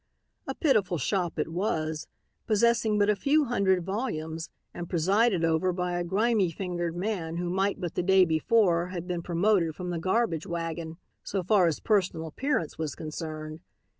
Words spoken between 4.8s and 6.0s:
presided over by